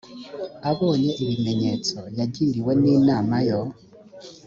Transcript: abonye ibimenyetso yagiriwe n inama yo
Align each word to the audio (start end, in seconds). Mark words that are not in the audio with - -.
abonye 0.71 1.11
ibimenyetso 1.23 1.97
yagiriwe 2.17 2.71
n 2.81 2.83
inama 2.95 3.35
yo 3.47 3.61